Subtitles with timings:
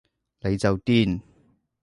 [0.39, 1.21] 你就癲